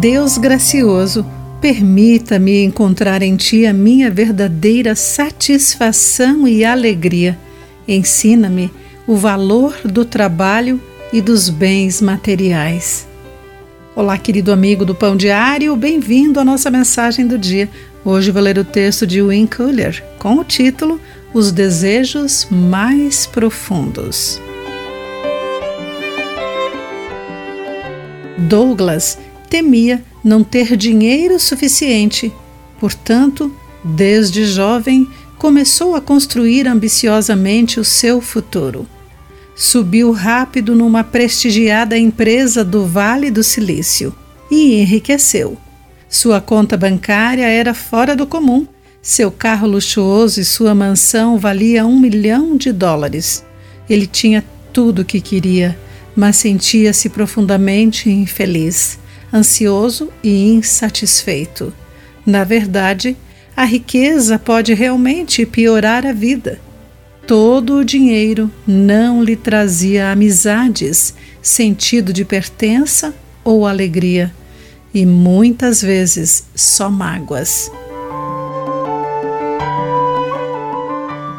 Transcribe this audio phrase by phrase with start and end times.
[0.00, 1.26] Deus gracioso,
[1.60, 7.36] permita-me encontrar em Ti a minha verdadeira satisfação e alegria.
[7.86, 8.70] Ensina-me
[9.08, 10.80] o valor do trabalho
[11.12, 13.08] e dos bens materiais.
[13.96, 17.68] Olá, querido amigo do Pão Diário, bem-vindo à nossa mensagem do dia.
[18.04, 21.00] Hoje vou ler o texto de Win Cooler com o título
[21.34, 24.40] Os Desejos Mais Profundos.
[28.38, 32.32] Douglas temia não ter dinheiro suficiente,
[32.78, 38.86] portanto, desde jovem começou a construir ambiciosamente o seu futuro
[39.58, 44.14] subiu rápido numa prestigiada empresa do Vale do Silício
[44.48, 45.58] e enriqueceu.
[46.08, 48.68] Sua conta bancária era fora do comum.
[49.02, 53.44] Seu carro luxuoso e sua mansão valia um milhão de dólares.
[53.90, 55.76] Ele tinha tudo o que queria,
[56.14, 58.96] mas sentia-se profundamente infeliz,
[59.32, 61.72] ansioso e insatisfeito.
[62.24, 63.16] Na verdade,
[63.56, 66.60] a riqueza pode realmente piorar a vida.
[67.26, 74.32] Todo o dinheiro não lhe trazia amizades, sentido de pertença ou alegria,
[74.94, 77.70] e muitas vezes só mágoas.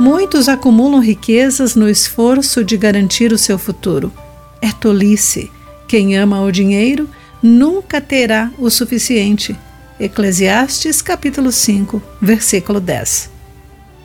[0.00, 4.12] Muitos acumulam riquezas no esforço de garantir o seu futuro.
[4.60, 5.50] É tolice.
[5.86, 7.08] Quem ama o dinheiro
[7.44, 9.54] nunca terá o suficiente.
[10.00, 13.30] Eclesiastes capítulo 5, versículo 10.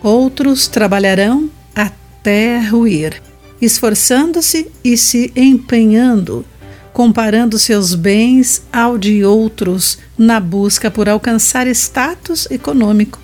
[0.04, 3.22] Outros trabalharão até ruir,
[3.62, 6.45] esforçando-se e se empenhando,
[6.92, 13.20] comparando seus bens ao de outros na busca por alcançar status econômico.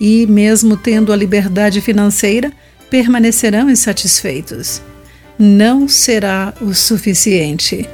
[0.00, 2.52] E, mesmo tendo a liberdade financeira,
[2.90, 4.82] permanecerão insatisfeitos.
[5.38, 7.88] Não será o suficiente.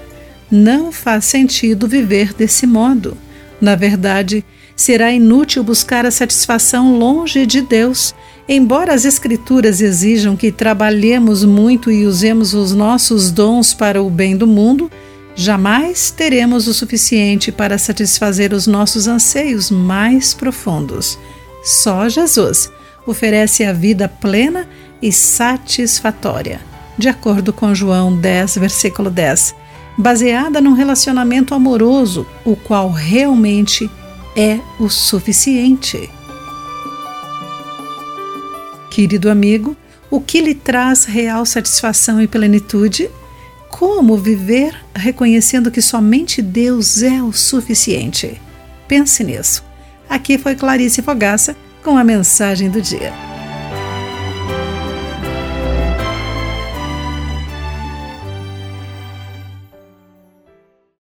[0.53, 3.17] Não faz sentido viver desse modo.
[3.61, 4.45] Na verdade,
[4.77, 8.15] será inútil buscar a satisfação longe de Deus
[8.49, 14.37] Embora as Escrituras exijam que trabalhemos muito e usemos os nossos dons para o bem
[14.37, 14.91] do mundo,
[15.35, 21.19] jamais teremos o suficiente para satisfazer os nossos anseios mais profundos.
[21.63, 22.71] Só Jesus
[23.07, 24.69] oferece a vida plena
[25.01, 26.61] e satisfatória,
[26.99, 29.55] de acordo com João 10, versículo 10,
[29.97, 33.91] baseada num relacionamento amoroso, o qual realmente
[34.37, 36.11] é o suficiente.
[38.91, 39.77] Querido amigo,
[40.11, 43.11] o que lhe traz real satisfação e plenitude?
[43.71, 48.41] Como viver reconhecendo que somente Deus é o suficiente?
[48.87, 49.65] Pense nisso.
[50.09, 53.32] Aqui foi Clarice Fogaça com a mensagem do dia.